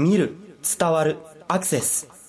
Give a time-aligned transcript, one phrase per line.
[0.00, 0.34] 見る
[0.78, 2.19] 伝わるアクセス。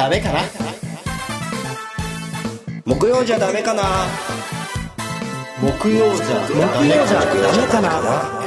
[0.00, 0.40] ダメかな？
[2.86, 3.82] 木曜じゃダメかな？
[5.60, 6.54] 木曜じゃ木
[6.88, 8.39] 曜じゃダメかな？